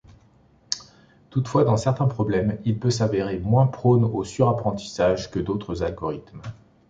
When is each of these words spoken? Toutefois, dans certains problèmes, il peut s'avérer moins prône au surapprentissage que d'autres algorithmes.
Toutefois, 1.29 1.63
dans 1.63 1.77
certains 1.77 2.07
problèmes, 2.07 2.57
il 2.65 2.79
peut 2.79 2.89
s'avérer 2.89 3.37
moins 3.37 3.67
prône 3.67 4.03
au 4.03 4.23
surapprentissage 4.23 5.29
que 5.29 5.37
d'autres 5.39 5.83
algorithmes. 5.83 6.41